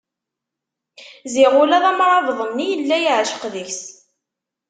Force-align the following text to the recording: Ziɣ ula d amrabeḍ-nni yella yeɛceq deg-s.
Ziɣ 1.33 1.53
ula 1.61 1.77
d 1.83 1.85
amrabeḍ-nni 1.91 2.65
yella 2.71 2.97
yeɛceq 2.99 3.43
deg-s. 3.53 3.81